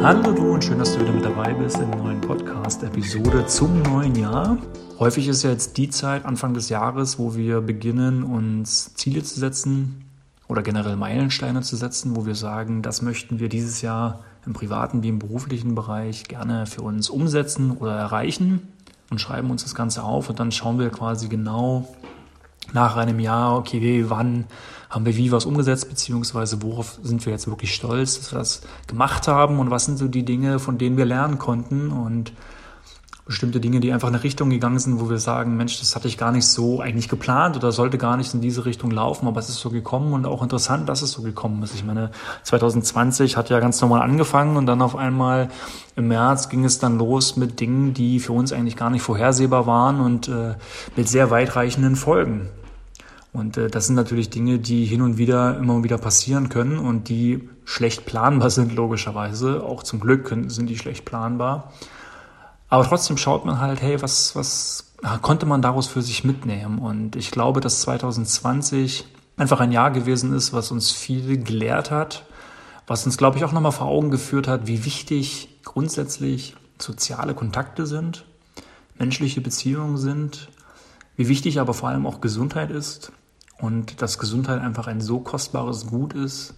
Hallo 0.00 0.30
du 0.30 0.52
und 0.54 0.62
schön, 0.62 0.78
dass 0.78 0.94
du 0.94 1.00
wieder 1.00 1.12
mit 1.12 1.24
dabei 1.24 1.52
bist 1.52 1.76
der 1.76 1.86
neuen 1.86 2.20
Podcast-Episode 2.20 3.46
zum 3.46 3.82
neuen 3.82 4.14
Jahr. 4.14 4.56
Häufig 5.00 5.26
ist 5.26 5.42
ja 5.42 5.50
jetzt 5.50 5.76
die 5.76 5.90
Zeit, 5.90 6.24
Anfang 6.24 6.54
des 6.54 6.68
Jahres, 6.68 7.18
wo 7.18 7.34
wir 7.34 7.60
beginnen, 7.60 8.22
uns 8.22 8.94
Ziele 8.94 9.24
zu 9.24 9.40
setzen 9.40 10.04
oder 10.46 10.62
generell 10.62 10.94
Meilensteine 10.94 11.62
zu 11.62 11.74
setzen, 11.74 12.14
wo 12.14 12.26
wir 12.26 12.36
sagen, 12.36 12.80
das 12.80 13.02
möchten 13.02 13.40
wir 13.40 13.48
dieses 13.48 13.82
Jahr 13.82 14.20
im 14.46 14.52
privaten 14.52 15.02
wie 15.02 15.08
im 15.08 15.18
beruflichen 15.18 15.74
Bereich 15.74 16.24
gerne 16.24 16.66
für 16.66 16.82
uns 16.82 17.10
umsetzen 17.10 17.72
oder 17.72 17.96
erreichen 17.96 18.68
und 19.10 19.20
schreiben 19.20 19.50
uns 19.50 19.64
das 19.64 19.74
Ganze 19.74 20.04
auf 20.04 20.30
und 20.30 20.38
dann 20.38 20.52
schauen 20.52 20.78
wir 20.78 20.90
quasi 20.90 21.28
genau 21.28 21.88
nach 22.72 22.96
einem 22.96 23.18
Jahr, 23.18 23.56
okay, 23.56 24.04
wann 24.08 24.44
haben 24.90 25.04
wir 25.04 25.16
wie 25.16 25.32
was 25.32 25.44
umgesetzt, 25.44 25.88
beziehungsweise 25.88 26.62
worauf 26.62 26.98
sind 27.02 27.24
wir 27.26 27.32
jetzt 27.32 27.46
wirklich 27.46 27.74
stolz, 27.74 28.18
dass 28.18 28.32
wir 28.32 28.38
das 28.38 28.62
gemacht 28.86 29.28
haben 29.28 29.58
und 29.58 29.70
was 29.70 29.84
sind 29.84 29.98
so 29.98 30.08
die 30.08 30.24
Dinge, 30.24 30.58
von 30.58 30.78
denen 30.78 30.96
wir 30.96 31.04
lernen 31.04 31.38
konnten 31.38 31.90
und 31.90 32.32
bestimmte 33.28 33.60
Dinge, 33.60 33.80
die 33.80 33.92
einfach 33.92 34.08
in 34.08 34.14
eine 34.14 34.24
Richtung 34.24 34.48
gegangen 34.48 34.78
sind, 34.78 35.00
wo 35.00 35.10
wir 35.10 35.18
sagen, 35.18 35.58
Mensch, 35.58 35.78
das 35.80 35.94
hatte 35.94 36.08
ich 36.08 36.16
gar 36.16 36.32
nicht 36.32 36.46
so 36.46 36.80
eigentlich 36.80 37.10
geplant 37.10 37.56
oder 37.56 37.72
sollte 37.72 37.98
gar 37.98 38.16
nicht 38.16 38.32
in 38.32 38.40
diese 38.40 38.64
Richtung 38.64 38.90
laufen, 38.90 39.28
aber 39.28 39.38
es 39.38 39.50
ist 39.50 39.60
so 39.60 39.68
gekommen 39.68 40.14
und 40.14 40.24
auch 40.24 40.42
interessant, 40.42 40.88
dass 40.88 41.02
es 41.02 41.12
so 41.12 41.20
gekommen 41.20 41.62
ist. 41.62 41.74
Ich 41.74 41.84
meine, 41.84 42.10
2020 42.44 43.36
hat 43.36 43.50
ja 43.50 43.60
ganz 43.60 43.82
normal 43.82 44.00
angefangen 44.00 44.56
und 44.56 44.64
dann 44.64 44.80
auf 44.80 44.96
einmal 44.96 45.50
im 45.94 46.08
März 46.08 46.48
ging 46.48 46.64
es 46.64 46.78
dann 46.78 46.96
los 46.96 47.36
mit 47.36 47.60
Dingen, 47.60 47.92
die 47.92 48.18
für 48.18 48.32
uns 48.32 48.50
eigentlich 48.50 48.76
gar 48.76 48.88
nicht 48.88 49.02
vorhersehbar 49.02 49.66
waren 49.66 50.00
und 50.00 50.28
äh, 50.28 50.54
mit 50.96 51.06
sehr 51.06 51.30
weitreichenden 51.30 51.96
Folgen. 51.96 52.48
Und 53.38 53.56
äh, 53.56 53.68
das 53.68 53.86
sind 53.86 53.94
natürlich 53.94 54.30
Dinge, 54.30 54.58
die 54.58 54.84
hin 54.84 55.00
und 55.00 55.16
wieder 55.16 55.56
immer 55.56 55.84
wieder 55.84 55.96
passieren 55.96 56.48
können 56.48 56.78
und 56.78 57.08
die 57.08 57.48
schlecht 57.64 58.04
planbar 58.04 58.50
sind, 58.58 58.74
logischerweise. 58.74 59.62
Auch 59.62 59.82
zum 59.82 60.00
Glück 60.00 60.34
sind 60.48 60.66
die 60.66 60.76
schlecht 60.76 61.04
planbar. 61.04 61.72
Aber 62.68 62.84
trotzdem 62.84 63.16
schaut 63.16 63.46
man 63.46 63.60
halt, 63.60 63.80
hey, 63.80 64.02
was, 64.02 64.34
was 64.36 64.92
konnte 65.22 65.46
man 65.46 65.62
daraus 65.62 65.86
für 65.86 66.02
sich 66.02 66.24
mitnehmen? 66.24 66.80
Und 66.80 67.16
ich 67.16 67.30
glaube, 67.30 67.60
dass 67.60 67.80
2020 67.82 69.06
einfach 69.36 69.60
ein 69.60 69.72
Jahr 69.72 69.90
gewesen 69.92 70.34
ist, 70.34 70.52
was 70.52 70.70
uns 70.70 70.90
viel 70.90 71.42
gelehrt 71.42 71.90
hat, 71.90 72.24
was 72.86 73.06
uns, 73.06 73.16
glaube 73.16 73.38
ich, 73.38 73.44
auch 73.44 73.52
nochmal 73.52 73.72
vor 73.72 73.86
Augen 73.86 74.10
geführt 74.10 74.48
hat, 74.48 74.66
wie 74.66 74.84
wichtig 74.84 75.60
grundsätzlich 75.64 76.56
soziale 76.78 77.34
Kontakte 77.34 77.86
sind, 77.86 78.24
menschliche 78.98 79.40
Beziehungen 79.40 79.96
sind, 79.96 80.48
wie 81.16 81.28
wichtig 81.28 81.60
aber 81.60 81.72
vor 81.72 81.88
allem 81.88 82.06
auch 82.06 82.20
Gesundheit 82.20 82.70
ist 82.70 83.12
und 83.60 84.02
dass 84.02 84.18
Gesundheit 84.18 84.60
einfach 84.60 84.86
ein 84.86 85.00
so 85.00 85.20
kostbares 85.20 85.86
Gut 85.86 86.14
ist, 86.14 86.54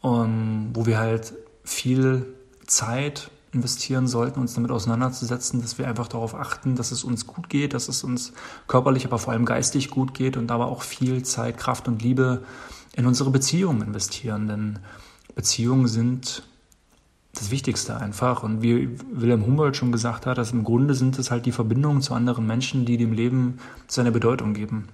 um, 0.00 0.70
wo 0.74 0.86
wir 0.86 0.98
halt 0.98 1.32
viel 1.64 2.26
Zeit 2.66 3.30
investieren 3.52 4.06
sollten, 4.06 4.40
uns 4.40 4.54
damit 4.54 4.70
auseinanderzusetzen, 4.70 5.60
dass 5.60 5.78
wir 5.78 5.86
einfach 5.86 6.08
darauf 6.08 6.34
achten, 6.34 6.74
dass 6.74 6.90
es 6.90 7.04
uns 7.04 7.26
gut 7.26 7.48
geht, 7.48 7.74
dass 7.74 7.88
es 7.88 8.02
uns 8.02 8.32
körperlich, 8.66 9.04
aber 9.04 9.18
vor 9.18 9.32
allem 9.32 9.44
geistig 9.44 9.90
gut 9.90 10.14
geht 10.14 10.36
und 10.36 10.46
dabei 10.48 10.64
auch 10.64 10.82
viel 10.82 11.22
Zeit, 11.22 11.58
Kraft 11.58 11.86
und 11.86 12.02
Liebe 12.02 12.42
in 12.94 13.06
unsere 13.06 13.30
Beziehungen 13.30 13.82
investieren. 13.82 14.48
Denn 14.48 14.78
Beziehungen 15.34 15.86
sind 15.86 16.42
das 17.34 17.50
Wichtigste 17.50 17.96
einfach. 17.96 18.42
Und 18.42 18.62
wie 18.62 18.90
Wilhelm 19.12 19.44
Humboldt 19.44 19.76
schon 19.76 19.92
gesagt 19.92 20.26
hat, 20.26 20.38
dass 20.38 20.52
im 20.52 20.64
Grunde 20.64 20.94
sind 20.94 21.18
es 21.18 21.30
halt 21.30 21.46
die 21.46 21.52
Verbindungen 21.52 22.02
zu 22.02 22.14
anderen 22.14 22.46
Menschen, 22.46 22.84
die 22.84 22.96
dem 22.96 23.12
Leben 23.12 23.58
seine 23.86 24.12
Bedeutung 24.12 24.54
geben. 24.54 24.88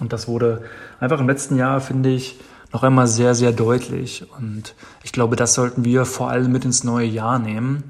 Und 0.00 0.12
das 0.12 0.28
wurde 0.28 0.62
einfach 0.98 1.20
im 1.20 1.28
letzten 1.28 1.56
Jahr, 1.56 1.80
finde 1.80 2.10
ich, 2.10 2.40
noch 2.72 2.82
einmal 2.82 3.06
sehr, 3.06 3.34
sehr 3.34 3.52
deutlich. 3.52 4.26
Und 4.38 4.74
ich 5.02 5.12
glaube, 5.12 5.36
das 5.36 5.54
sollten 5.54 5.84
wir 5.84 6.04
vor 6.04 6.30
allem 6.30 6.52
mit 6.52 6.64
ins 6.64 6.84
neue 6.84 7.06
Jahr 7.06 7.38
nehmen, 7.38 7.84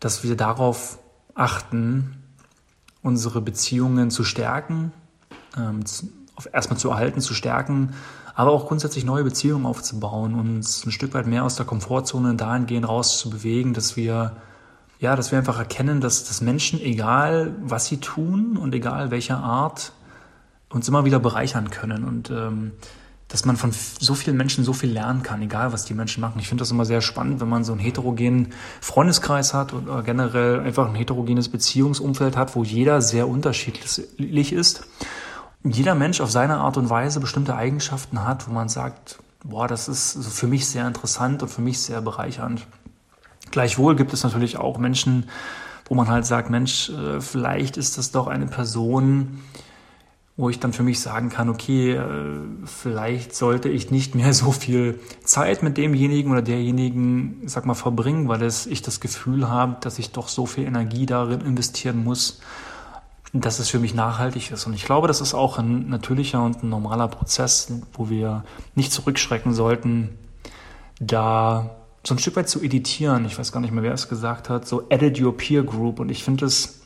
dass 0.00 0.22
wir 0.24 0.36
darauf 0.36 0.98
achten, 1.34 2.16
unsere 3.02 3.40
Beziehungen 3.40 4.10
zu 4.10 4.24
stärken, 4.24 4.92
ähm, 5.56 5.80
erstmal 6.52 6.78
zu 6.78 6.90
erhalten, 6.90 7.20
zu 7.20 7.34
stärken, 7.34 7.94
aber 8.34 8.50
auch 8.50 8.66
grundsätzlich 8.66 9.04
neue 9.04 9.24
Beziehungen 9.24 9.66
aufzubauen, 9.66 10.34
uns 10.34 10.84
ein 10.86 10.90
Stück 10.90 11.14
weit 11.14 11.26
mehr 11.26 11.44
aus 11.44 11.56
der 11.56 11.66
Komfortzone 11.66 12.34
dahingehend 12.34 12.88
rauszubewegen, 12.88 13.74
dass 13.74 13.96
wir 13.96 14.36
ja, 15.00 15.16
dass 15.16 15.32
wir 15.32 15.38
einfach 15.38 15.58
erkennen, 15.58 16.00
dass, 16.00 16.24
dass 16.24 16.40
Menschen, 16.40 16.80
egal 16.80 17.54
was 17.60 17.86
sie 17.86 17.98
tun 17.98 18.56
und 18.56 18.74
egal 18.74 19.10
welcher 19.10 19.38
Art, 19.38 19.92
uns 20.70 20.88
immer 20.88 21.04
wieder 21.04 21.20
bereichern 21.20 21.70
können. 21.70 22.04
Und 22.04 22.30
ähm, 22.30 22.72
dass 23.28 23.44
man 23.44 23.56
von 23.56 23.72
so 23.72 24.14
vielen 24.14 24.36
Menschen 24.36 24.64
so 24.64 24.72
viel 24.72 24.92
lernen 24.92 25.22
kann, 25.22 25.42
egal 25.42 25.72
was 25.72 25.84
die 25.84 25.94
Menschen 25.94 26.20
machen. 26.20 26.38
Ich 26.38 26.48
finde 26.48 26.62
das 26.62 26.70
immer 26.70 26.84
sehr 26.84 27.00
spannend, 27.00 27.40
wenn 27.40 27.48
man 27.48 27.64
so 27.64 27.72
einen 27.72 27.80
heterogenen 27.80 28.52
Freundeskreis 28.80 29.54
hat 29.54 29.72
oder 29.72 30.02
generell 30.02 30.60
einfach 30.60 30.88
ein 30.88 30.94
heterogenes 30.94 31.48
Beziehungsumfeld 31.48 32.36
hat, 32.36 32.54
wo 32.54 32.62
jeder 32.62 33.00
sehr 33.00 33.26
unterschiedlich 33.28 34.52
ist. 34.52 34.86
Jeder 35.64 35.94
Mensch 35.94 36.20
auf 36.20 36.30
seine 36.30 36.58
Art 36.58 36.76
und 36.76 36.90
Weise 36.90 37.20
bestimmte 37.20 37.56
Eigenschaften 37.56 38.24
hat, 38.24 38.46
wo 38.48 38.52
man 38.52 38.68
sagt, 38.68 39.18
boah, 39.42 39.66
das 39.66 39.88
ist 39.88 40.18
für 40.26 40.46
mich 40.46 40.66
sehr 40.66 40.86
interessant 40.86 41.42
und 41.42 41.48
für 41.48 41.62
mich 41.62 41.80
sehr 41.80 42.02
bereichernd. 42.02 42.66
Gleichwohl 43.50 43.96
gibt 43.96 44.12
es 44.12 44.22
natürlich 44.22 44.58
auch 44.58 44.78
Menschen, 44.78 45.28
wo 45.86 45.94
man 45.94 46.08
halt 46.08 46.26
sagt, 46.26 46.50
Mensch, 46.50 46.90
äh, 46.90 47.20
vielleicht 47.20 47.76
ist 47.76 47.98
das 47.98 48.10
doch 48.10 48.26
eine 48.26 48.46
Person, 48.46 49.40
wo 50.36 50.50
ich 50.50 50.58
dann 50.58 50.72
für 50.72 50.82
mich 50.82 51.00
sagen 51.00 51.28
kann, 51.28 51.48
okay, 51.48 51.92
äh, 51.92 52.40
vielleicht 52.64 53.36
sollte 53.36 53.68
ich 53.68 53.90
nicht 53.90 54.14
mehr 54.16 54.32
so 54.34 54.50
viel 54.50 54.98
Zeit 55.22 55.62
mit 55.62 55.76
demjenigen 55.76 56.32
oder 56.32 56.42
derjenigen, 56.42 57.42
sag 57.46 57.66
mal, 57.66 57.74
verbringen, 57.74 58.28
weil 58.28 58.42
es, 58.42 58.66
ich 58.66 58.82
das 58.82 59.00
Gefühl 59.00 59.48
habe, 59.48 59.76
dass 59.80 59.98
ich 59.98 60.10
doch 60.10 60.28
so 60.28 60.46
viel 60.46 60.64
Energie 60.64 61.06
darin 61.06 61.40
investieren 61.40 62.02
muss, 62.02 62.40
dass 63.32 63.60
es 63.60 63.68
für 63.68 63.78
mich 63.78 63.94
nachhaltig 63.94 64.50
ist. 64.50 64.66
Und 64.66 64.74
ich 64.74 64.84
glaube, 64.84 65.06
das 65.06 65.20
ist 65.20 65.34
auch 65.34 65.58
ein 65.58 65.88
natürlicher 65.88 66.42
und 66.42 66.62
ein 66.62 66.68
normaler 66.68 67.08
Prozess, 67.08 67.72
wo 67.92 68.10
wir 68.10 68.44
nicht 68.74 68.92
zurückschrecken 68.92 69.54
sollten, 69.54 70.18
da 71.00 71.76
so 72.04 72.14
ein 72.14 72.18
Stück 72.18 72.36
weit 72.36 72.48
zu 72.48 72.60
editieren. 72.60 73.24
Ich 73.24 73.38
weiß 73.38 73.52
gar 73.52 73.60
nicht 73.60 73.72
mehr, 73.72 73.82
wer 73.82 73.92
es 73.92 74.08
gesagt 74.08 74.50
hat, 74.50 74.66
so 74.66 74.88
edit 74.88 75.20
your 75.20 75.36
peer 75.36 75.62
group. 75.62 76.00
Und 76.00 76.10
ich 76.10 76.22
finde 76.22 76.46
es, 76.46 76.82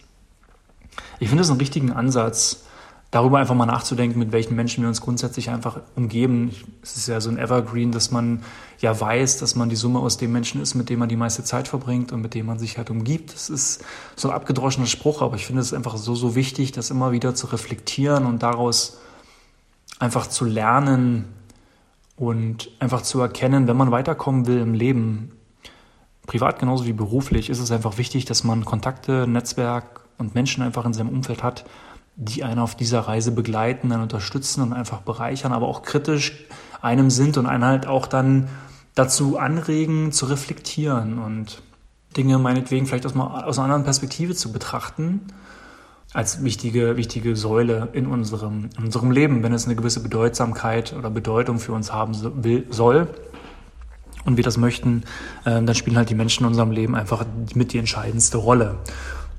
ich 1.19 1.29
finde 1.29 1.43
es 1.43 1.51
einen 1.51 1.59
richtigen 1.59 1.93
Ansatz, 1.93 2.65
darüber 3.11 3.39
einfach 3.39 3.55
mal 3.55 3.67
nachzudenken, 3.67 4.19
mit 4.19 4.33
welchen 4.33 4.55
Menschen 4.55 4.83
wir 4.83 4.89
uns 4.89 5.01
grundsätzlich 5.01 5.49
einfach 5.49 5.81
umgeben. 5.97 6.55
Es 6.83 6.97
ist 6.97 7.09
ja 7.09 7.21
so 7.21 7.31
ein 7.31 7.39
Evergreen, 7.39 7.91
dass 7.91 8.11
man 8.11 8.43
ja 8.81 8.99
weiß, 8.99 9.39
dass 9.39 9.55
man 9.55 9.71
die 9.71 9.77
Summe 9.77 10.01
aus 10.01 10.19
dem 10.19 10.33
Menschen 10.33 10.61
ist, 10.61 10.75
mit 10.75 10.91
dem 10.91 10.99
man 10.99 11.09
die 11.09 11.17
meiste 11.17 11.43
Zeit 11.43 11.69
verbringt 11.69 12.13
und 12.13 12.21
mit 12.21 12.35
dem 12.35 12.47
man 12.47 12.59
sich 12.59 12.77
halt 12.77 12.91
umgibt. 12.91 13.33
Das 13.33 13.49
ist 13.49 13.83
so 14.15 14.29
ein 14.29 14.35
abgedroschener 14.35 14.87
Spruch, 14.87 15.23
aber 15.23 15.37
ich 15.37 15.47
finde 15.47 15.63
es 15.63 15.73
einfach 15.73 15.97
so, 15.97 16.15
so 16.15 16.35
wichtig, 16.35 16.73
das 16.73 16.91
immer 16.91 17.13
wieder 17.13 17.35
zu 17.35 17.47
reflektieren 17.47 18.27
und 18.27 18.43
daraus 18.43 18.99
einfach 19.99 20.27
zu 20.27 20.45
lernen 20.45 21.25
und 22.17 22.71
einfach 22.79 23.03
zu 23.03 23.21
erkennen, 23.21 23.69
wenn 23.69 23.77
man 23.77 23.91
weiterkommen 23.91 24.47
will 24.47 24.59
im 24.59 24.75
Leben, 24.75 25.33
privat 26.27 26.59
genauso 26.59 26.85
wie 26.85 26.93
beruflich, 26.93 27.49
ist 27.49 27.59
es 27.59 27.71
einfach 27.71 27.97
wichtig, 27.97 28.27
dass 28.27 28.45
man 28.45 28.67
Kontakte, 28.67 29.27
Netzwerk 29.27 30.03
und 30.19 30.35
Menschen 30.35 30.63
einfach 30.63 30.85
in 30.85 30.93
seinem 30.93 31.09
Umfeld 31.09 31.43
hat, 31.43 31.65
die 32.21 32.43
einen 32.43 32.59
auf 32.59 32.75
dieser 32.75 33.01
Reise 33.01 33.31
begleiten, 33.31 33.91
dann 33.91 34.03
unterstützen 34.03 34.61
und 34.61 34.73
einfach 34.73 35.03
bereichern, 35.03 35.53
aber 35.53 35.69
auch 35.69 35.83
kritisch 35.83 36.45
einem 36.83 37.11
sind 37.11 37.39
und 37.39 37.47
einen 37.47 37.65
halt 37.65 37.87
auch 37.87 38.09
dann 38.09 38.49
dazu 38.97 39.39
anregen, 39.39 40.11
zu 40.11 40.27
reflektieren 40.27 41.19
und 41.21 41.63
Dinge 42.17 42.39
meinetwegen 42.39 42.87
vielleicht 42.87 43.07
aus, 43.07 43.15
aus 43.15 43.59
einer 43.59 43.67
anderen 43.67 43.85
Perspektive 43.85 44.35
zu 44.35 44.51
betrachten, 44.51 45.29
als 46.13 46.43
wichtige, 46.43 46.97
wichtige 46.97 47.37
Säule 47.37 47.91
in 47.93 48.09
unserem, 48.09 48.71
in 48.77 48.87
unserem 48.87 49.13
Leben, 49.13 49.45
wenn 49.45 49.53
es 49.53 49.67
eine 49.67 49.77
gewisse 49.77 50.03
Bedeutsamkeit 50.03 50.95
oder 50.95 51.11
Bedeutung 51.11 51.61
für 51.61 51.73
uns 51.73 51.93
haben 51.93 52.15
soll 52.71 53.09
und 54.25 54.37
wir 54.37 54.45
das 54.45 54.57
möchten, 54.57 55.05
äh, 55.45 55.63
dann 55.63 55.75
spielen 55.77 55.97
halt 55.97 56.11
die 56.11 56.17
Menschen 56.17 56.43
in 56.43 56.49
unserem 56.49 56.73
Leben 56.73 56.97
einfach 56.97 57.25
mit 57.55 57.73
die 57.73 57.79
entscheidendste 57.79 58.39
Rolle. 58.39 58.79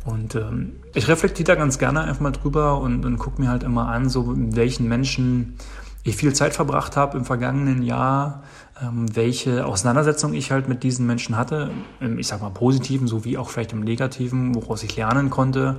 Und 0.05 0.35
ähm, 0.35 0.77
ich 0.93 1.07
reflektiere 1.07 1.47
da 1.47 1.55
ganz 1.55 1.77
gerne 1.77 2.01
einfach 2.01 2.21
mal 2.21 2.31
drüber 2.31 2.79
und, 2.79 3.05
und 3.05 3.17
gucke 3.17 3.41
mir 3.41 3.49
halt 3.49 3.63
immer 3.63 3.89
an, 3.89 4.09
so 4.09 4.23
mit 4.23 4.55
welchen 4.55 4.87
Menschen 4.87 5.55
ich 6.03 6.15
viel 6.15 6.33
Zeit 6.33 6.53
verbracht 6.53 6.95
habe 6.95 7.17
im 7.17 7.25
vergangenen 7.25 7.83
Jahr, 7.83 8.43
ähm, 8.81 9.13
welche 9.15 9.65
Auseinandersetzung 9.65 10.33
ich 10.33 10.51
halt 10.51 10.69
mit 10.69 10.83
diesen 10.83 11.05
Menschen 11.05 11.37
hatte, 11.37 11.71
im, 11.99 12.17
ich 12.17 12.27
sag 12.27 12.41
mal 12.41 12.49
positiven 12.49 13.07
sowie 13.07 13.37
auch 13.37 13.49
vielleicht 13.49 13.73
im 13.73 13.81
negativen, 13.81 14.55
woraus 14.55 14.83
ich 14.83 14.95
lernen 14.95 15.29
konnte 15.29 15.77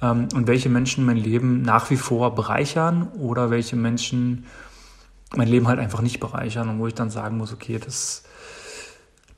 ähm, 0.00 0.28
und 0.34 0.46
welche 0.46 0.68
Menschen 0.68 1.04
mein 1.04 1.16
Leben 1.16 1.62
nach 1.62 1.90
wie 1.90 1.96
vor 1.96 2.34
bereichern 2.34 3.08
oder 3.18 3.50
welche 3.50 3.76
Menschen 3.76 4.44
mein 5.34 5.48
Leben 5.48 5.66
halt 5.66 5.80
einfach 5.80 6.02
nicht 6.02 6.20
bereichern 6.20 6.68
und 6.68 6.78
wo 6.78 6.86
ich 6.86 6.94
dann 6.94 7.10
sagen 7.10 7.36
muss, 7.36 7.52
okay, 7.52 7.80
das 7.84 8.22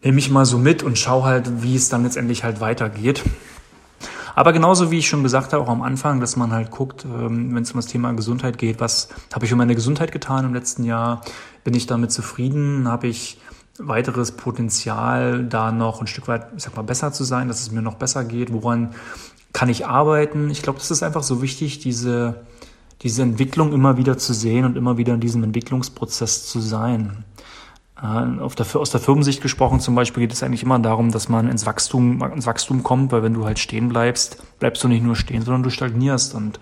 nehme 0.02 0.18
ich 0.18 0.30
mal 0.30 0.44
so 0.44 0.58
mit 0.58 0.82
und 0.82 0.98
schaue 0.98 1.24
halt, 1.24 1.62
wie 1.62 1.74
es 1.74 1.88
dann 1.88 2.04
letztendlich 2.04 2.44
halt 2.44 2.60
weitergeht. 2.60 3.24
Aber 4.38 4.52
genauso 4.52 4.92
wie 4.92 4.98
ich 4.98 5.08
schon 5.08 5.24
gesagt 5.24 5.52
habe, 5.52 5.64
auch 5.64 5.68
am 5.68 5.82
Anfang, 5.82 6.20
dass 6.20 6.36
man 6.36 6.52
halt 6.52 6.70
guckt, 6.70 7.04
ähm, 7.04 7.52
wenn 7.56 7.64
es 7.64 7.72
um 7.72 7.78
das 7.78 7.86
Thema 7.86 8.12
Gesundheit 8.12 8.56
geht, 8.56 8.78
was 8.78 9.08
habe 9.34 9.44
ich 9.44 9.50
für 9.50 9.56
meine 9.56 9.74
Gesundheit 9.74 10.12
getan 10.12 10.44
im 10.44 10.54
letzten 10.54 10.84
Jahr? 10.84 11.22
Bin 11.64 11.74
ich 11.74 11.88
damit 11.88 12.12
zufrieden? 12.12 12.86
Habe 12.86 13.08
ich 13.08 13.40
weiteres 13.80 14.30
Potenzial, 14.30 15.42
da 15.42 15.72
noch 15.72 16.00
ein 16.00 16.06
Stück 16.06 16.28
weit, 16.28 16.46
ich 16.56 16.62
sag 16.62 16.76
mal, 16.76 16.82
besser 16.82 17.10
zu 17.10 17.24
sein, 17.24 17.48
dass 17.48 17.62
es 17.62 17.72
mir 17.72 17.82
noch 17.82 17.96
besser 17.96 18.22
geht? 18.22 18.52
Woran 18.52 18.94
kann 19.52 19.68
ich 19.70 19.88
arbeiten? 19.88 20.50
Ich 20.50 20.62
glaube, 20.62 20.78
das 20.78 20.92
ist 20.92 21.02
einfach 21.02 21.24
so 21.24 21.42
wichtig, 21.42 21.80
diese, 21.80 22.46
diese 23.02 23.22
Entwicklung 23.22 23.72
immer 23.72 23.96
wieder 23.96 24.18
zu 24.18 24.34
sehen 24.34 24.64
und 24.64 24.76
immer 24.76 24.98
wieder 24.98 25.14
in 25.14 25.20
diesem 25.20 25.42
Entwicklungsprozess 25.42 26.46
zu 26.46 26.60
sein. 26.60 27.24
Äh, 28.00 28.40
auf 28.40 28.54
der, 28.54 28.66
aus 28.76 28.90
der 28.90 29.00
Firmensicht 29.00 29.42
gesprochen 29.42 29.80
zum 29.80 29.94
Beispiel 29.94 30.22
geht 30.22 30.32
es 30.32 30.42
eigentlich 30.42 30.62
immer 30.62 30.78
darum, 30.78 31.10
dass 31.10 31.28
man 31.28 31.48
ins 31.48 31.66
Wachstum, 31.66 32.22
ins 32.22 32.46
Wachstum 32.46 32.82
kommt, 32.82 33.12
weil 33.12 33.22
wenn 33.22 33.34
du 33.34 33.44
halt 33.44 33.58
stehen 33.58 33.88
bleibst, 33.88 34.42
bleibst 34.58 34.82
du 34.84 34.88
nicht 34.88 35.02
nur 35.02 35.16
stehen, 35.16 35.42
sondern 35.42 35.62
du 35.62 35.70
stagnierst. 35.70 36.34
Und 36.34 36.60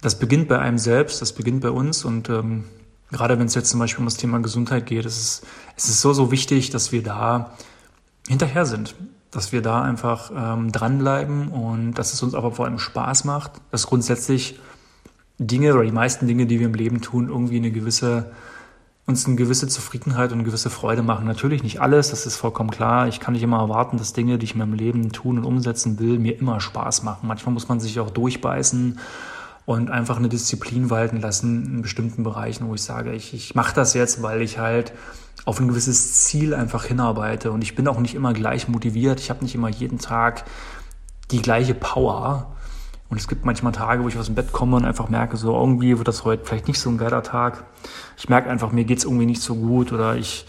das 0.00 0.18
beginnt 0.18 0.48
bei 0.48 0.58
einem 0.58 0.78
selbst, 0.78 1.20
das 1.20 1.32
beginnt 1.32 1.60
bei 1.60 1.70
uns. 1.70 2.04
Und 2.04 2.30
ähm, 2.30 2.64
gerade 3.10 3.38
wenn 3.38 3.46
es 3.46 3.54
jetzt 3.54 3.70
zum 3.70 3.80
Beispiel 3.80 4.00
um 4.00 4.06
das 4.06 4.16
Thema 4.16 4.38
Gesundheit 4.40 4.86
geht, 4.86 5.04
ist 5.04 5.18
es, 5.18 5.42
es 5.76 5.88
ist 5.88 6.00
so, 6.00 6.12
so 6.12 6.30
wichtig, 6.30 6.70
dass 6.70 6.92
wir 6.92 7.02
da 7.02 7.52
hinterher 8.26 8.64
sind. 8.64 8.94
Dass 9.30 9.52
wir 9.52 9.62
da 9.62 9.82
einfach 9.82 10.32
ähm, 10.34 10.72
dranbleiben 10.72 11.48
und 11.48 11.94
dass 11.94 12.12
es 12.14 12.22
uns 12.22 12.34
aber 12.34 12.50
vor 12.50 12.64
allem 12.64 12.80
Spaß 12.80 13.24
macht, 13.24 13.52
dass 13.70 13.86
grundsätzlich 13.86 14.58
Dinge 15.38 15.74
oder 15.74 15.84
die 15.84 15.92
meisten 15.92 16.26
Dinge, 16.26 16.46
die 16.46 16.58
wir 16.58 16.66
im 16.66 16.74
Leben 16.74 17.00
tun, 17.00 17.28
irgendwie 17.28 17.58
eine 17.58 17.70
gewisse 17.70 18.32
uns 19.10 19.26
eine 19.26 19.36
gewisse 19.36 19.68
Zufriedenheit 19.68 20.32
und 20.32 20.38
eine 20.38 20.44
gewisse 20.44 20.70
Freude 20.70 21.02
machen. 21.02 21.26
Natürlich 21.26 21.62
nicht 21.62 21.80
alles, 21.80 22.10
das 22.10 22.24
ist 22.24 22.36
vollkommen 22.36 22.70
klar. 22.70 23.08
Ich 23.08 23.20
kann 23.20 23.34
nicht 23.34 23.42
immer 23.42 23.58
erwarten, 23.58 23.98
dass 23.98 24.14
Dinge, 24.14 24.38
die 24.38 24.44
ich 24.44 24.52
in 24.52 24.58
meinem 24.58 24.72
Leben 24.72 25.12
tun 25.12 25.38
und 25.38 25.44
umsetzen 25.44 25.98
will, 25.98 26.18
mir 26.18 26.38
immer 26.38 26.60
Spaß 26.60 27.02
machen. 27.02 27.26
Manchmal 27.26 27.52
muss 27.52 27.68
man 27.68 27.80
sich 27.80 28.00
auch 28.00 28.10
durchbeißen 28.10 28.98
und 29.66 29.90
einfach 29.90 30.16
eine 30.16 30.28
Disziplin 30.28 30.88
walten 30.88 31.20
lassen 31.20 31.66
in 31.66 31.82
bestimmten 31.82 32.22
Bereichen, 32.22 32.66
wo 32.68 32.74
ich 32.74 32.82
sage, 32.82 33.12
ich, 33.12 33.34
ich 33.34 33.54
mache 33.54 33.74
das 33.74 33.94
jetzt, 33.94 34.22
weil 34.22 34.42
ich 34.42 34.58
halt 34.58 34.92
auf 35.44 35.60
ein 35.60 35.68
gewisses 35.68 36.24
Ziel 36.24 36.54
einfach 36.54 36.84
hinarbeite. 36.84 37.50
Und 37.50 37.62
ich 37.62 37.74
bin 37.74 37.88
auch 37.88 37.98
nicht 37.98 38.14
immer 38.14 38.32
gleich 38.32 38.68
motiviert. 38.68 39.20
Ich 39.20 39.30
habe 39.30 39.44
nicht 39.44 39.54
immer 39.54 39.68
jeden 39.68 39.98
Tag 39.98 40.44
die 41.30 41.42
gleiche 41.42 41.74
Power. 41.74 42.56
Und 43.10 43.18
es 43.18 43.26
gibt 43.26 43.44
manchmal 43.44 43.72
Tage, 43.72 44.04
wo 44.04 44.08
ich 44.08 44.16
aus 44.16 44.26
dem 44.26 44.36
Bett 44.36 44.52
komme 44.52 44.76
und 44.76 44.84
einfach 44.84 45.08
merke, 45.08 45.36
so 45.36 45.54
irgendwie 45.54 45.98
wird 45.98 46.06
das 46.06 46.24
heute 46.24 46.44
vielleicht 46.44 46.68
nicht 46.68 46.78
so 46.78 46.88
ein 46.88 46.96
geiler 46.96 47.24
Tag. 47.24 47.64
Ich 48.16 48.28
merke 48.28 48.48
einfach, 48.48 48.70
mir 48.70 48.84
geht's 48.84 49.04
irgendwie 49.04 49.26
nicht 49.26 49.42
so 49.42 49.56
gut 49.56 49.92
oder 49.92 50.14
ich 50.14 50.46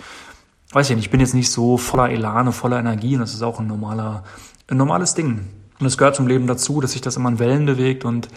weiß 0.71 0.89
ja 0.89 0.95
nicht, 0.95 1.05
ich 1.05 1.11
bin 1.11 1.19
jetzt 1.19 1.33
nicht 1.33 1.51
so 1.51 1.77
voller 1.77 2.09
Elane, 2.09 2.51
voller 2.51 2.79
Energie 2.79 3.15
und 3.15 3.21
das 3.21 3.33
ist 3.33 3.41
auch 3.41 3.59
ein 3.59 3.67
normaler, 3.67 4.23
ein 4.67 4.77
normales 4.77 5.15
Ding. 5.15 5.47
Und 5.79 5.87
es 5.87 5.97
gehört 5.97 6.15
zum 6.15 6.27
Leben 6.27 6.45
dazu, 6.45 6.79
dass 6.79 6.91
sich 6.91 7.01
das 7.01 7.17
immer 7.17 7.29
in 7.29 7.39
Wellen 7.39 7.65
bewegt 7.65 8.05
und 8.05 8.27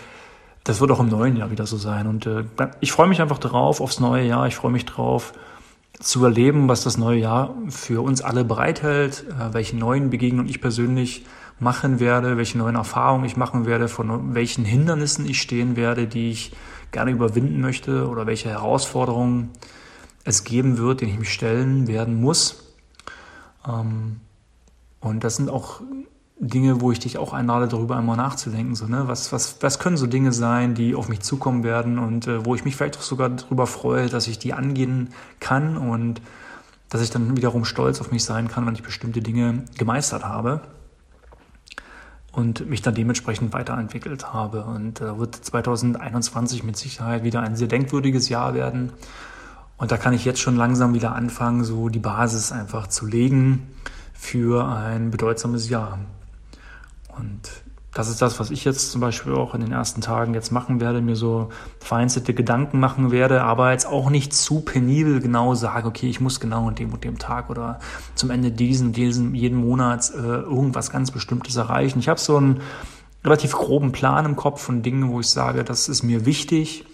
das 0.65 0.81
wird 0.81 0.91
auch 0.91 1.01
im 1.01 1.11
neuen 1.11 1.37
Jahr 1.37 1.51
wieder 1.51 1.67
so 1.67 1.77
sein. 1.77 2.07
Und 2.07 2.25
äh, 2.25 2.45
ich 2.81 2.93
freue 2.93 3.07
mich 3.07 3.21
einfach 3.21 3.39
drauf, 3.39 3.83
aufs 3.83 4.01
neue 4.01 4.27
Jahr. 4.27 4.47
Ich 4.47 4.57
freue 4.57 4.73
mich 4.73 4.87
drauf, 4.87 5.35
zu 6.01 6.25
erleben, 6.25 6.69
was 6.69 6.83
das 6.83 6.97
neue 6.97 7.21
Jahr 7.21 7.55
für 7.69 8.03
uns 8.03 8.21
alle 8.21 8.45
bereithält, 8.45 9.25
äh, 9.29 9.55
welche 9.55 9.77
neuen 9.77 10.11
Begegnungen 10.11 10.49
ich 10.49 10.61
persönlich 10.61 11.25
machen 11.59 12.01
werde, 12.01 12.37
welche 12.37 12.59
neuen 12.59 12.75
Erfahrungen 12.75 13.25
ich 13.25 13.37
machen 13.37 13.65
werde, 13.67 13.89
von 13.89 14.35
welchen 14.35 14.65
Hindernissen 14.65 15.25
ich 15.27 15.41
stehen 15.41 15.77
werde, 15.77 16.07
die 16.07 16.31
ich 16.31 16.53
gerne 16.91 17.11
überwinden 17.11 17.61
möchte 17.61 18.09
oder 18.09 18.27
welche 18.27 18.51
Herausforderungen 18.51 19.51
es 20.25 20.45
geben 20.45 20.79
wird, 20.79 21.01
denen 21.01 21.13
ich 21.13 21.19
mich 21.19 21.33
stellen 21.33 21.87
werden 21.87 22.21
muss. 22.21 22.75
Ähm, 23.67 24.21
und 25.01 25.23
das 25.23 25.37
sind 25.37 25.51
auch 25.51 25.81
Dinge, 26.37 26.81
wo 26.81 26.91
ich 26.91 26.99
dich 26.99 27.17
auch 27.17 27.33
einlade, 27.33 27.69
darüber 27.69 27.97
einmal 27.97 28.17
nachzudenken. 28.17 28.75
So, 28.75 28.87
ne? 28.87 29.07
was, 29.07 29.33
was, 29.33 29.59
was 29.61 29.79
können 29.79 29.97
so 29.97 30.07
Dinge 30.07 30.33
sein, 30.33 30.75
die 30.75 30.95
auf 30.95 31.09
mich 31.09 31.21
zukommen 31.21 31.63
werden 31.63 31.99
und 31.99 32.27
äh, 32.27 32.45
wo 32.45 32.55
ich 32.55 32.65
mich 32.65 32.77
vielleicht 32.77 32.99
auch 32.99 33.03
sogar 33.03 33.31
darüber 33.31 33.67
freue, 33.67 34.09
dass 34.09 34.27
ich 34.27 34.39
die 34.39 34.53
angehen 34.53 35.11
kann 35.39 35.77
und 35.77 36.21
dass 36.89 37.03
ich 37.03 37.11
dann 37.11 37.37
wiederum 37.37 37.65
stolz 37.65 38.01
auf 38.01 38.11
mich 38.11 38.25
sein 38.25 38.49
kann, 38.49 38.67
wenn 38.67 38.75
ich 38.75 38.83
bestimmte 38.83 39.21
Dinge 39.21 39.65
gemeistert 39.79 40.25
habe 40.25 40.61
und 42.33 42.69
mich 42.69 42.83
dann 42.83 42.95
dementsprechend 42.95 43.53
weiterentwickelt 43.53 44.33
habe. 44.33 44.65
Und 44.65 45.01
da 45.01 45.15
äh, 45.15 45.19
wird 45.19 45.37
2021 45.37 46.65
mit 46.65 46.77
Sicherheit 46.77 47.23
wieder 47.23 47.43
ein 47.43 47.55
sehr 47.57 47.69
denkwürdiges 47.69 48.29
Jahr 48.29 48.55
werden. 48.55 48.93
Und 49.77 49.93
da 49.93 49.97
kann 49.97 50.15
ich 50.15 50.25
jetzt 50.25 50.41
schon 50.41 50.57
langsam 50.57 50.95
wieder 50.95 51.15
anfangen, 51.15 51.65
so 51.65 51.89
die 51.89 51.99
Basis 51.99 52.53
einfach 52.53 52.89
zu 52.89 53.07
legen 53.07 53.69
für 54.15 54.67
ein 54.67 55.11
bedeutsames 55.11 55.69
Jahr. 55.69 55.99
Und 57.17 57.65
das 57.95 58.09
ist 58.09 58.21
das, 58.21 58.41
was 58.41 58.51
ich 58.51 58.65
jetzt 58.65 58.91
zum 58.91 59.01
Beispiel 59.01 59.35
auch 59.35 59.55
in 59.55 59.61
den 59.61 59.71
ersten 59.71 60.01
Tagen 60.01 60.35
jetzt 60.35 60.51
machen 60.51 60.81
werde, 60.81 61.01
mir 61.01 61.15
so 61.15 61.51
vereinzelte 61.79 62.35
Gedanken 62.35 62.81
machen 62.81 63.13
werde, 63.13 63.43
aber 63.45 63.71
jetzt 63.71 63.87
auch 63.87 64.11
nicht 64.11 64.35
zu 64.35 64.63
penibel 64.63 65.21
genau 65.21 65.55
sage, 65.55 65.87
okay, 65.87 66.09
ich 66.09 66.21
muss 66.21 66.41
genau 66.41 66.69
an 66.69 66.75
dem 66.75 66.93
und 66.93 67.05
dem 67.05 67.19
Tag 67.19 67.51
oder 67.51 67.79
zum 68.17 68.31
Ende 68.31 68.51
diesen, 68.51 68.93
diesen, 68.93 69.35
jeden 69.37 69.59
Monats 69.59 70.11
äh, 70.11 70.19
irgendwas 70.19 70.91
ganz 70.91 71.13
Bestimmtes 71.13 71.55
erreichen. 71.55 72.01
Ich 72.01 72.09
habe 72.09 72.19
so 72.19 72.37
einen 72.37 72.61
relativ 73.23 73.53
groben 73.53 73.93
Plan 73.93 74.25
im 74.25 74.35
Kopf 74.35 74.61
von 74.61 74.83
Dingen, 74.83 75.11
wo 75.11 75.21
ich 75.21 75.29
sage, 75.29 75.63
das 75.63 75.89
ist 75.89 76.03
mir 76.03 76.27
wichtig. 76.27 76.85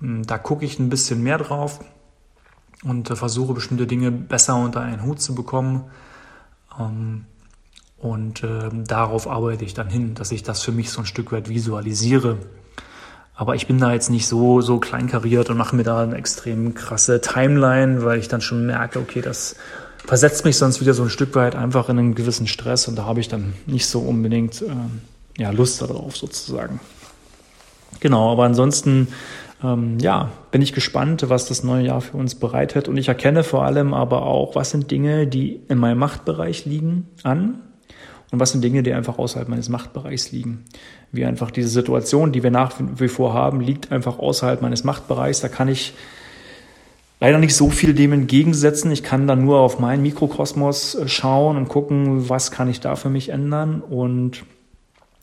Hm, 0.00 0.26
da 0.26 0.36
gucke 0.36 0.64
ich 0.64 0.80
ein 0.80 0.88
bisschen 0.88 1.22
mehr 1.22 1.38
drauf 1.38 1.78
und 2.82 3.08
äh, 3.08 3.14
versuche 3.14 3.54
bestimmte 3.54 3.86
Dinge 3.86 4.10
besser 4.10 4.56
unter 4.56 4.80
einen 4.80 5.04
Hut 5.04 5.20
zu 5.20 5.36
bekommen. 5.36 5.84
Ähm, 6.78 7.26
und 7.98 8.42
äh, 8.42 8.68
darauf 8.86 9.28
arbeite 9.28 9.64
ich 9.64 9.74
dann 9.74 9.88
hin, 9.88 10.14
dass 10.14 10.32
ich 10.32 10.42
das 10.42 10.62
für 10.62 10.72
mich 10.72 10.90
so 10.90 11.00
ein 11.00 11.06
Stück 11.06 11.32
weit 11.32 11.48
visualisiere. 11.48 12.38
Aber 13.34 13.54
ich 13.54 13.66
bin 13.66 13.78
da 13.78 13.92
jetzt 13.92 14.10
nicht 14.10 14.28
so, 14.28 14.60
so 14.60 14.78
kleinkariert 14.78 15.50
und 15.50 15.56
mache 15.56 15.74
mir 15.74 15.82
da 15.82 16.02
eine 16.02 16.16
extrem 16.16 16.74
krasse 16.74 17.20
Timeline, 17.20 18.04
weil 18.04 18.18
ich 18.18 18.28
dann 18.28 18.40
schon 18.40 18.66
merke, 18.66 19.00
okay, 19.00 19.22
das 19.22 19.56
versetzt 20.04 20.44
mich 20.44 20.56
sonst 20.56 20.80
wieder 20.80 20.94
so 20.94 21.02
ein 21.02 21.10
Stück 21.10 21.34
weit 21.34 21.56
einfach 21.56 21.88
in 21.88 21.98
einen 21.98 22.14
gewissen 22.14 22.46
Stress 22.46 22.86
und 22.86 22.96
da 22.96 23.06
habe 23.06 23.20
ich 23.20 23.28
dann 23.28 23.54
nicht 23.66 23.86
so 23.86 24.00
unbedingt 24.00 24.62
äh, 24.62 25.42
ja, 25.42 25.50
Lust 25.50 25.82
darauf 25.82 26.16
sozusagen. 26.16 26.80
Genau, 28.00 28.30
aber 28.30 28.44
ansonsten 28.44 29.08
ähm, 29.62 29.98
ja, 29.98 30.30
bin 30.50 30.62
ich 30.62 30.72
gespannt, 30.72 31.24
was 31.28 31.46
das 31.46 31.64
neue 31.64 31.86
Jahr 31.86 32.00
für 32.00 32.16
uns 32.16 32.34
bereitet. 32.34 32.86
Und 32.86 32.98
ich 32.98 33.08
erkenne 33.08 33.42
vor 33.42 33.64
allem 33.64 33.94
aber 33.94 34.22
auch, 34.22 34.54
was 34.54 34.70
sind 34.70 34.90
Dinge, 34.90 35.26
die 35.26 35.60
in 35.68 35.78
meinem 35.78 35.98
Machtbereich 35.98 36.66
liegen, 36.66 37.08
an 37.22 37.60
und 38.30 38.40
was 38.40 38.52
sind 38.52 38.64
Dinge, 38.64 38.82
die 38.82 38.92
einfach 38.92 39.18
außerhalb 39.18 39.48
meines 39.48 39.68
Machtbereichs 39.68 40.32
liegen. 40.32 40.64
Wie 41.12 41.24
einfach 41.24 41.50
diese 41.50 41.68
Situation, 41.68 42.32
die 42.32 42.42
wir 42.42 42.50
nach 42.50 42.72
wie 42.96 43.08
vor 43.08 43.32
haben, 43.32 43.60
liegt 43.60 43.92
einfach 43.92 44.18
außerhalb 44.18 44.60
meines 44.62 44.84
Machtbereichs. 44.84 45.40
Da 45.40 45.48
kann 45.48 45.68
ich 45.68 45.94
leider 47.20 47.38
nicht 47.38 47.54
so 47.54 47.70
viel 47.70 47.94
dem 47.94 48.12
entgegensetzen. 48.12 48.90
Ich 48.90 49.02
kann 49.02 49.26
dann 49.26 49.44
nur 49.44 49.60
auf 49.60 49.78
meinen 49.78 50.02
Mikrokosmos 50.02 50.94
äh, 50.94 51.08
schauen 51.08 51.56
und 51.56 51.68
gucken, 51.68 52.28
was 52.28 52.50
kann 52.50 52.68
ich 52.68 52.80
da 52.80 52.96
für 52.96 53.08
mich 53.08 53.28
ändern 53.28 53.80
und 53.80 54.44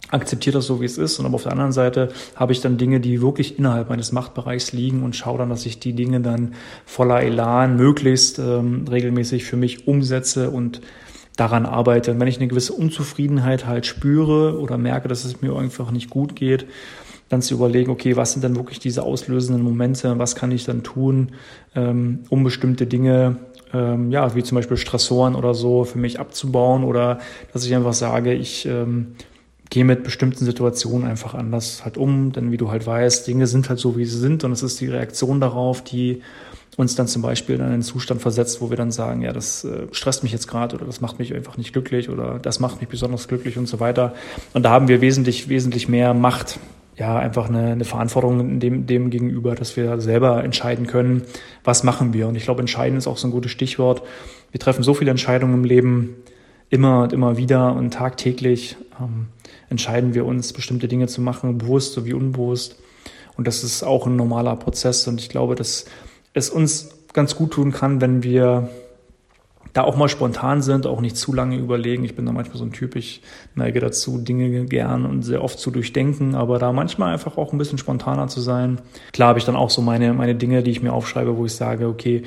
akzeptiere 0.10 0.56
das 0.56 0.66
so, 0.66 0.82
wie 0.82 0.86
es 0.86 0.98
ist. 0.98 1.20
Und 1.20 1.26
aber 1.26 1.36
auf 1.36 1.44
der 1.44 1.52
anderen 1.52 1.72
Seite 1.72 2.10
habe 2.36 2.54
ich 2.54 2.62
dann 2.62 2.78
Dinge, 2.78 3.00
die 3.00 3.22
wirklich 3.22 3.58
innerhalb 3.60 3.90
meines 3.90 4.12
Machtbereichs 4.12 4.74
liegen 4.74 5.04
und 5.04 5.16
schaue 5.16 5.38
dann, 5.38 5.50
dass 5.50 5.66
ich 5.66 5.80
die 5.80 5.94
Dinge 5.94 6.22
dann 6.22 6.54
voller 6.86 7.22
Elan 7.22 7.78
möglichst 7.78 8.40
ähm, 8.40 8.86
regelmäßig 8.90 9.46
für 9.46 9.58
mich 9.58 9.88
umsetze 9.88 10.50
und 10.50 10.82
daran 11.36 11.66
arbeite. 11.66 12.12
Und 12.12 12.20
wenn 12.20 12.28
ich 12.28 12.38
eine 12.38 12.48
gewisse 12.48 12.74
Unzufriedenheit 12.74 13.66
halt 13.66 13.86
spüre 13.86 14.60
oder 14.60 14.78
merke, 14.78 15.08
dass 15.08 15.26
es 15.26 15.42
mir 15.42 15.56
einfach 15.56 15.92
nicht 15.92 16.10
gut 16.10 16.36
geht, 16.36 16.66
dann 17.30 17.42
zu 17.42 17.54
überlegen, 17.54 17.92
okay, 17.92 18.18
was 18.18 18.34
sind 18.34 18.44
denn 18.44 18.58
wirklich 18.58 18.80
diese 18.80 19.04
auslösenden 19.04 19.64
Momente, 19.64 20.20
was 20.20 20.36
kann 20.36 20.52
ich 20.52 20.66
dann 20.66 20.84
tun, 20.84 21.32
ähm, 21.76 22.20
um 22.30 22.44
bestimmte 22.44 22.86
Dinge, 22.86 23.38
ähm, 23.74 24.12
ja, 24.12 24.36
wie 24.36 24.44
zum 24.44 24.58
Beispiel 24.58 24.76
Stressoren 24.76 25.36
oder 25.36 25.54
so, 25.54 25.86
für 25.86 25.98
mich 25.98 26.20
abzubauen 26.20 26.84
oder 26.84 27.20
dass 27.54 27.66
ich 27.66 27.74
einfach 27.74 27.94
sage, 27.94 28.34
ich 28.34 28.66
ähm, 28.66 29.16
gehe 29.70 29.86
mit 29.86 30.04
bestimmten 30.04 30.44
Situationen 30.44 31.08
einfach 31.08 31.34
anders 31.34 31.86
halt 31.86 31.98
um, 31.98 32.34
denn 32.34 32.52
wie 32.52 32.58
du 32.58 32.70
halt 32.70 32.86
weißt, 32.86 33.26
Dinge 33.26 33.48
sind 33.48 33.70
halt 33.70 33.80
so, 33.80 33.98
wie 33.98 34.06
sie 34.06 34.20
sind 34.20 34.44
und 34.44 34.52
es 34.52 34.62
ist 34.62 34.82
die 34.82 34.88
Reaktion 34.88 35.40
darauf, 35.40 35.82
die 35.82 36.22
uns 36.78 36.96
dann 36.96 37.08
zum 37.08 37.22
Beispiel 37.22 37.56
in 37.56 37.62
einen 37.62 37.82
Zustand 37.82 38.22
versetzt, 38.22 38.62
wo 38.62 38.70
wir 38.70 38.78
dann 38.78 38.92
sagen, 38.92 39.22
ja, 39.22 39.34
das 39.34 39.64
äh, 39.64 39.88
stresst 39.92 40.24
mich 40.24 40.32
jetzt 40.32 40.48
gerade 40.48 40.76
oder 40.76 40.86
das 40.86 41.02
macht 41.02 41.20
mich 41.20 41.34
einfach 41.34 41.58
nicht 41.58 41.74
glücklich 41.74 42.10
oder 42.10 42.40
das 42.40 42.60
macht 42.60 42.80
mich 42.80 42.90
besonders 42.90 43.28
glücklich 43.28 43.58
und 43.58 43.68
so 43.68 43.80
weiter. 43.80 44.14
Und 44.54 44.64
da 44.64 44.70
haben 44.70 44.88
wir 44.88 45.02
wesentlich, 45.02 45.50
wesentlich 45.50 45.90
mehr 45.90 46.14
Macht, 46.14 46.60
ja, 46.98 47.18
einfach 47.18 47.50
eine, 47.50 47.72
eine 47.72 47.84
Verantwortung 47.84 48.60
dem, 48.60 48.86
dem 48.86 49.10
gegenüber, 49.10 49.56
dass 49.56 49.76
wir 49.76 50.00
selber 50.00 50.44
entscheiden 50.44 50.88
können, 50.88 51.24
was 51.64 51.84
machen 51.84 52.14
wir. 52.14 52.28
Und 52.28 52.36
ich 52.36 52.44
glaube, 52.44 52.62
entscheiden 52.62 52.98
ist 52.98 53.08
auch 53.08 53.18
so 53.18 53.28
ein 53.28 53.32
gutes 53.32 53.52
Stichwort. 53.52 54.04
Wir 54.52 54.60
treffen 54.60 54.84
so 54.84 54.94
viele 54.94 55.12
Entscheidungen 55.12 55.56
im 55.56 55.64
Leben, 55.64 56.16
immer 56.70 57.04
und 57.04 57.14
immer 57.14 57.38
wieder 57.38 57.76
und 57.76 57.92
tagtäglich 57.94 58.78
ähm, 59.00 59.28
entscheiden 59.70 60.14
wir 60.14 60.26
uns, 60.26 60.54
bestimmte 60.54 60.88
Dinge 60.88 61.08
zu 61.08 61.22
machen, 61.22 61.58
bewusst 61.58 61.94
sowie 61.94 62.14
unbewusst. 62.14 62.78
Und 63.36 63.48
das 63.48 63.64
ist 63.64 63.84
auch 63.84 64.06
ein 64.06 64.16
normaler 64.16 64.56
Prozess. 64.56 65.08
Und 65.08 65.20
ich 65.20 65.30
glaube, 65.30 65.56
dass 65.56 65.86
es 66.34 66.50
uns 66.50 66.90
ganz 67.14 67.36
gut 67.36 67.52
tun 67.52 67.72
kann, 67.72 68.02
wenn 68.02 68.24
wir 68.24 68.70
da 69.74 69.84
auch 69.84 69.96
mal 69.96 70.10
spontan 70.10 70.62
sind, 70.62 70.86
auch 70.86 71.00
nicht 71.00 71.16
zu 71.16 71.34
lange 71.34 71.58
überlegen. 71.58 72.04
Ich 72.04 72.16
bin 72.16 72.26
da 72.26 72.32
manchmal 72.32 72.58
so 72.58 72.66
ein 72.66 72.74
Typ, 72.74 72.96
ich 72.96 73.22
neige 73.56 73.80
dazu, 73.80 74.18
Dinge 74.18 74.66
gern 74.66 75.06
und 75.06 75.24
sehr 75.24 75.44
oft 75.44 75.60
zu 75.60 75.72
durchdenken, 75.72 76.36
aber 76.36 76.60
da 76.60 76.74
manchmal 76.74 77.14
einfach 77.14 77.38
auch 77.38 77.54
ein 77.54 77.58
bisschen 77.58 77.78
spontaner 77.78 78.28
zu 78.28 78.42
sein. 78.42 78.82
Klar 79.14 79.30
habe 79.30 79.40
ich 79.40 79.46
dann 79.46 79.56
auch 79.56 79.70
so 79.70 79.82
meine, 79.82 80.14
meine 80.14 80.36
Dinge, 80.36 80.64
die 80.64 80.72
ich 80.72 80.82
mir 80.82 80.92
aufschreibe, 80.92 81.38
wo 81.38 81.46
ich 81.46 81.54
sage, 81.54 81.88
okay, 81.88 82.24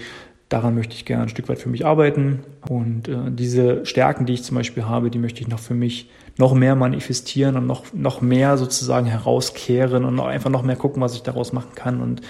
daran 0.49 0.75
möchte 0.75 0.95
ich 0.95 1.05
gerne 1.05 1.25
ein 1.25 1.29
Stück 1.29 1.49
weit 1.49 1.59
für 1.59 1.69
mich 1.69 1.85
arbeiten. 1.85 2.41
Und 2.69 3.09
äh, 3.09 3.31
diese 3.31 3.85
Stärken, 3.85 4.25
die 4.25 4.35
ich 4.35 4.45
zum 4.45 4.57
Beispiel 4.57 4.85
habe, 4.85 5.11
die 5.11 5.19
möchte 5.19 5.41
ich 5.41 5.49
noch 5.49 5.59
für 5.59 5.75
mich 5.75 6.11
noch 6.39 6.55
mehr 6.55 6.75
manifestieren 6.77 7.57
und 7.57 7.67
noch, 7.67 7.93
noch 7.93 8.21
mehr 8.21 8.57
sozusagen 8.57 9.07
herauskehren 9.07 10.05
und 10.05 10.19
einfach 10.21 10.51
noch 10.51 10.63
mehr 10.63 10.77
gucken, 10.77 11.03
was 11.03 11.15
ich 11.15 11.23
daraus 11.23 11.53
machen 11.53 11.75
kann. 11.75 12.01
Und 12.01 12.23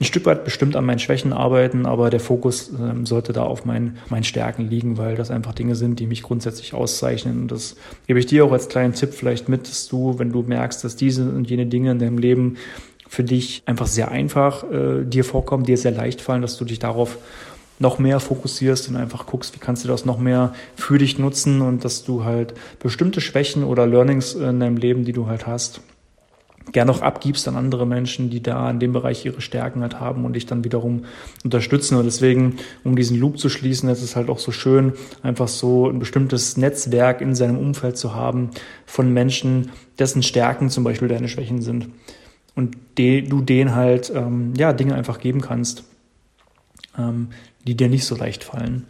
ein 0.00 0.04
Stück 0.04 0.26
weit 0.26 0.44
bestimmt 0.44 0.76
an 0.76 0.84
meinen 0.84 1.00
Schwächen 1.00 1.32
arbeiten, 1.32 1.84
aber 1.84 2.08
der 2.08 2.20
Fokus 2.20 2.70
ähm, 2.78 3.04
sollte 3.04 3.32
da 3.32 3.42
auf 3.42 3.64
meinen, 3.64 3.98
meinen 4.08 4.22
Stärken 4.22 4.68
liegen, 4.68 4.96
weil 4.96 5.16
das 5.16 5.32
einfach 5.32 5.54
Dinge 5.54 5.74
sind, 5.74 5.98
die 5.98 6.06
mich 6.06 6.22
grundsätzlich 6.22 6.72
auszeichnen. 6.72 7.42
Und 7.42 7.50
das 7.50 7.76
gebe 8.06 8.20
ich 8.20 8.26
dir 8.26 8.44
auch 8.44 8.52
als 8.52 8.68
kleinen 8.68 8.94
Tipp 8.94 9.12
vielleicht 9.12 9.48
mit, 9.48 9.68
dass 9.68 9.88
du, 9.88 10.18
wenn 10.18 10.30
du 10.30 10.42
merkst, 10.42 10.84
dass 10.84 10.94
diese 10.94 11.28
und 11.28 11.50
jene 11.50 11.66
Dinge 11.66 11.90
in 11.90 11.98
deinem 11.98 12.18
Leben 12.18 12.58
für 13.08 13.24
dich 13.24 13.62
einfach 13.66 13.88
sehr 13.88 14.10
einfach 14.12 14.70
äh, 14.70 15.04
dir 15.04 15.24
vorkommen, 15.24 15.64
dir 15.64 15.78
sehr 15.78 15.92
leicht 15.92 16.20
fallen, 16.20 16.42
dass 16.42 16.58
du 16.58 16.64
dich 16.64 16.78
darauf 16.78 17.18
noch 17.80 17.98
mehr 17.98 18.20
fokussierst 18.20 18.88
und 18.88 18.96
einfach 18.96 19.26
guckst, 19.26 19.54
wie 19.54 19.60
kannst 19.60 19.84
du 19.84 19.88
das 19.88 20.04
noch 20.04 20.18
mehr 20.18 20.52
für 20.76 20.98
dich 20.98 21.18
nutzen 21.18 21.60
und 21.60 21.84
dass 21.84 22.04
du 22.04 22.24
halt 22.24 22.54
bestimmte 22.80 23.20
Schwächen 23.20 23.64
oder 23.64 23.86
Learnings 23.86 24.34
in 24.34 24.60
deinem 24.60 24.76
Leben, 24.76 25.04
die 25.04 25.12
du 25.12 25.26
halt 25.26 25.46
hast, 25.46 25.80
gerne 26.72 26.90
auch 26.90 27.02
abgibst 27.02 27.48
an 27.48 27.56
andere 27.56 27.86
Menschen, 27.86 28.30
die 28.30 28.42
da 28.42 28.70
in 28.70 28.78
dem 28.78 28.92
Bereich 28.92 29.24
ihre 29.24 29.40
Stärken 29.40 29.82
halt 29.82 30.00
haben 30.00 30.24
und 30.24 30.34
dich 30.34 30.46
dann 30.46 30.64
wiederum 30.64 31.04
unterstützen. 31.44 31.96
Und 31.96 32.04
deswegen, 32.04 32.56
um 32.84 32.96
diesen 32.96 33.18
Loop 33.18 33.38
zu 33.38 33.48
schließen, 33.48 33.88
ist 33.88 34.02
es 34.02 34.16
halt 34.16 34.28
auch 34.28 34.38
so 34.38 34.52
schön, 34.52 34.92
einfach 35.22 35.48
so 35.48 35.88
ein 35.88 35.98
bestimmtes 35.98 36.56
Netzwerk 36.56 37.20
in 37.20 37.34
seinem 37.34 37.58
Umfeld 37.58 37.96
zu 37.96 38.14
haben 38.14 38.50
von 38.86 39.12
Menschen, 39.12 39.70
dessen 39.98 40.22
Stärken 40.22 40.70
zum 40.70 40.84
Beispiel 40.84 41.08
deine 41.08 41.28
Schwächen 41.28 41.62
sind. 41.62 41.88
Und 42.54 42.76
de, 42.98 43.22
du 43.22 43.40
denen 43.40 43.74
halt 43.74 44.12
ähm, 44.14 44.52
ja 44.56 44.72
Dinge 44.72 44.94
einfach 44.94 45.20
geben 45.20 45.40
kannst, 45.40 45.84
ähm, 46.98 47.28
die 47.66 47.76
dir 47.76 47.88
nicht 47.88 48.04
so 48.04 48.16
leicht 48.16 48.44
fallen. 48.44 48.86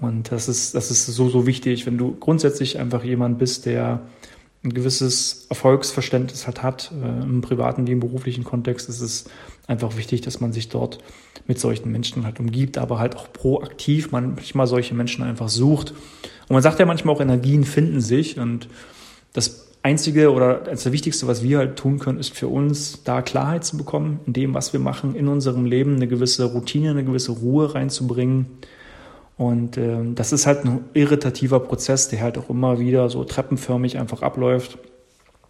Und 0.00 0.32
das 0.32 0.48
ist, 0.48 0.74
das 0.74 0.90
ist 0.90 1.06
so, 1.06 1.28
so 1.28 1.46
wichtig, 1.46 1.86
wenn 1.86 1.98
du 1.98 2.16
grundsätzlich 2.18 2.78
einfach 2.78 3.04
jemand 3.04 3.38
bist, 3.38 3.66
der 3.66 4.00
ein 4.62 4.74
gewisses 4.74 5.46
Erfolgsverständnis 5.48 6.46
halt 6.46 6.62
hat, 6.62 6.92
äh, 6.92 7.22
im 7.22 7.40
privaten 7.40 7.86
wie 7.86 7.92
im 7.92 8.00
beruflichen 8.00 8.44
Kontext, 8.44 8.88
ist 8.88 9.00
es 9.00 9.24
einfach 9.66 9.96
wichtig, 9.96 10.20
dass 10.20 10.40
man 10.40 10.52
sich 10.52 10.68
dort 10.68 10.98
mit 11.46 11.58
solchen 11.58 11.90
Menschen 11.90 12.24
halt 12.24 12.40
umgibt, 12.40 12.76
aber 12.76 12.98
halt 12.98 13.16
auch 13.16 13.32
proaktiv 13.32 14.12
manchmal 14.12 14.66
solche 14.66 14.94
Menschen 14.94 15.24
einfach 15.24 15.48
sucht. 15.48 15.92
Und 15.92 16.54
man 16.54 16.62
sagt 16.62 16.78
ja 16.78 16.86
manchmal 16.86 17.14
auch, 17.14 17.20
Energien 17.20 17.64
finden 17.64 18.00
sich 18.00 18.38
und 18.38 18.68
das 19.32 19.68
Einzige 19.82 20.30
oder 20.32 20.56
das 20.58 20.90
Wichtigste, 20.92 21.26
was 21.26 21.42
wir 21.42 21.58
halt 21.58 21.76
tun 21.76 21.98
können, 21.98 22.18
ist 22.18 22.34
für 22.34 22.48
uns 22.48 23.02
da 23.04 23.22
Klarheit 23.22 23.64
zu 23.64 23.78
bekommen 23.78 24.20
in 24.26 24.34
dem, 24.34 24.52
was 24.52 24.74
wir 24.74 24.80
machen, 24.80 25.14
in 25.14 25.26
unserem 25.26 25.64
Leben 25.64 25.96
eine 25.96 26.06
gewisse 26.06 26.44
Routine, 26.44 26.90
eine 26.90 27.04
gewisse 27.04 27.32
Ruhe 27.32 27.74
reinzubringen 27.74 28.46
und 29.40 29.78
äh, 29.78 29.96
das 30.14 30.34
ist 30.34 30.46
halt 30.46 30.66
ein 30.66 30.84
irritativer 30.92 31.60
Prozess, 31.60 32.08
der 32.08 32.20
halt 32.20 32.36
auch 32.36 32.50
immer 32.50 32.78
wieder 32.78 33.08
so 33.08 33.24
treppenförmig 33.24 33.98
einfach 33.98 34.20
abläuft, 34.20 34.76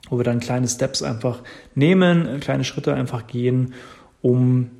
wo 0.08 0.16
wir 0.16 0.22
dann 0.22 0.38
kleine 0.38 0.68
Steps 0.68 1.02
einfach 1.02 1.42
nehmen, 1.74 2.38
kleine 2.38 2.62
Schritte 2.62 2.94
einfach 2.94 3.26
gehen, 3.26 3.74
um 4.22 4.70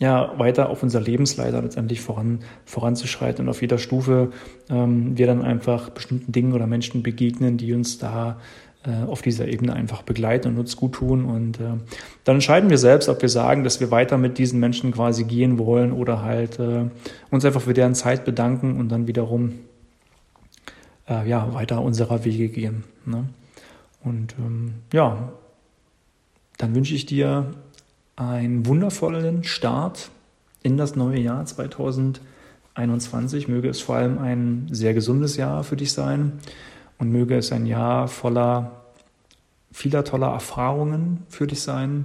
ja, 0.00 0.36
weiter 0.40 0.70
auf 0.70 0.82
unserer 0.82 1.04
Lebensleiter 1.04 1.62
letztendlich 1.62 2.00
voran, 2.00 2.40
voranzuschreiten. 2.64 3.44
Und 3.44 3.48
auf 3.48 3.60
jeder 3.60 3.78
Stufe 3.78 4.32
ähm, 4.68 5.16
wir 5.16 5.28
dann 5.28 5.42
einfach 5.42 5.90
bestimmten 5.90 6.32
Dingen 6.32 6.52
oder 6.52 6.66
Menschen 6.66 7.04
begegnen, 7.04 7.58
die 7.58 7.72
uns 7.72 7.98
da 7.98 8.30
äh, 8.30 8.34
auf 8.90 9.22
dieser 9.22 9.48
Ebene 9.48 9.74
einfach 9.74 10.02
begleiten 10.02 10.48
und 10.48 10.58
uns 10.58 10.76
gut 10.76 10.94
tun. 10.94 11.24
Und 11.24 11.60
äh, 11.60 11.74
dann 12.24 12.36
entscheiden 12.36 12.68
wir 12.68 12.78
selbst, 12.78 13.08
ob 13.08 13.22
wir 13.22 13.28
sagen, 13.28 13.62
dass 13.62 13.80
wir 13.80 13.90
weiter 13.90 14.18
mit 14.18 14.38
diesen 14.38 14.58
Menschen 14.58 14.92
quasi 14.92 15.24
gehen 15.24 15.58
wollen 15.58 15.92
oder 15.92 16.22
halt 16.22 16.58
äh, 16.58 16.86
uns 17.30 17.44
einfach 17.44 17.60
für 17.60 17.74
deren 17.74 17.94
Zeit 17.94 18.24
bedanken 18.24 18.78
und 18.78 18.88
dann 18.88 19.06
wiederum 19.06 19.52
äh, 21.08 21.28
ja, 21.28 21.54
weiter 21.54 21.82
unserer 21.82 22.24
Wege 22.24 22.48
gehen. 22.48 22.84
Ne? 23.04 23.24
Und 24.02 24.34
ähm, 24.38 24.74
ja, 24.92 25.32
dann 26.58 26.74
wünsche 26.74 26.94
ich 26.94 27.06
dir 27.06 27.52
einen 28.16 28.66
wundervollen 28.66 29.44
Start 29.44 30.10
in 30.62 30.76
das 30.76 30.96
neue 30.96 31.20
Jahr 31.20 31.44
2021. 31.44 33.48
Möge 33.48 33.68
es 33.68 33.80
vor 33.80 33.96
allem 33.96 34.18
ein 34.18 34.68
sehr 34.70 34.94
gesundes 34.94 35.36
Jahr 35.36 35.64
für 35.64 35.76
dich 35.76 35.92
sein 35.92 36.40
und 37.02 37.10
möge 37.10 37.36
es 37.36 37.50
ein 37.50 37.66
Jahr 37.66 38.06
voller 38.06 38.84
vieler 39.72 40.04
toller 40.04 40.28
Erfahrungen 40.28 41.24
für 41.28 41.48
dich 41.48 41.60
sein 41.60 42.04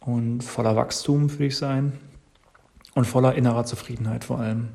und 0.00 0.42
voller 0.42 0.74
Wachstum 0.74 1.30
für 1.30 1.44
dich 1.44 1.56
sein 1.56 1.92
und 2.96 3.06
voller 3.06 3.36
innerer 3.36 3.64
Zufriedenheit 3.64 4.24
vor 4.24 4.40
allem 4.40 4.70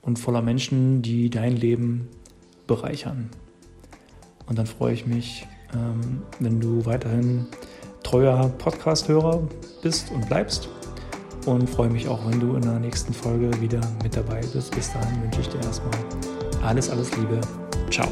und 0.00 0.18
voller 0.18 0.42
Menschen, 0.42 1.00
die 1.00 1.30
dein 1.30 1.56
Leben 1.56 2.08
bereichern. 2.66 3.30
Und 4.46 4.58
dann 4.58 4.66
freue 4.66 4.94
ich 4.94 5.06
mich, 5.06 5.46
ähm, 5.72 6.22
wenn 6.40 6.58
du 6.58 6.84
weiterhin 6.84 7.46
treuer 8.02 8.48
Podcast-Hörer 8.58 9.46
bist 9.84 10.10
und 10.10 10.26
bleibst. 10.26 10.68
Und 11.46 11.70
freue 11.70 11.90
mich 11.90 12.08
auch, 12.08 12.28
wenn 12.28 12.40
du 12.40 12.56
in 12.56 12.62
der 12.62 12.80
nächsten 12.80 13.12
Folge 13.12 13.48
wieder 13.60 13.80
mit 14.02 14.16
dabei 14.16 14.40
bist. 14.40 14.74
Bis 14.74 14.92
dahin 14.92 15.22
wünsche 15.22 15.40
ich 15.40 15.48
dir 15.48 15.60
erstmal 15.60 15.94
alles, 16.64 16.90
alles 16.90 17.16
Liebe. 17.16 17.40
Ciao. 17.88 18.08